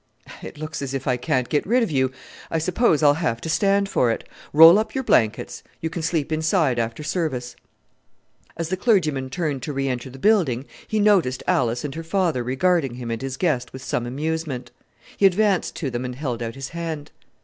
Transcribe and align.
"It 0.41 0.57
looks 0.57 0.81
as 0.81 0.95
if 0.95 1.05
I 1.05 1.15
can't 1.15 1.47
get 1.47 1.63
rid 1.67 1.83
of 1.83 1.91
you. 1.91 2.11
I 2.49 2.57
suppose 2.57 3.03
I'll 3.03 3.13
have 3.13 3.39
to 3.41 3.49
stand 3.49 3.87
for 3.87 4.09
it! 4.09 4.27
Roll 4.51 4.79
up 4.79 4.95
your 4.95 5.03
blankets; 5.03 5.61
you 5.79 5.91
can 5.91 6.01
sleep 6.01 6.31
inside 6.31 6.79
after 6.79 7.03
service." 7.03 7.55
As 8.57 8.69
the 8.69 8.77
clergyman 8.77 9.29
turned 9.29 9.61
to 9.61 9.73
re 9.73 9.87
enter 9.87 10.09
the 10.09 10.17
building 10.17 10.65
he 10.87 10.99
noticed 10.99 11.43
Alice 11.47 11.83
and 11.85 11.93
her 11.93 12.01
father 12.03 12.41
regarding 12.43 12.95
him 12.95 13.11
and 13.11 13.21
his 13.21 13.37
guest 13.37 13.73
with 13.73 13.83
some 13.83 14.07
amusement. 14.07 14.71
He 15.17 15.27
advanced 15.27 15.75
to 15.75 15.91
them, 15.91 16.03
and 16.03 16.15
held 16.15 16.41
out 16.41 16.55
his 16.55 16.69
hand. 16.69 17.11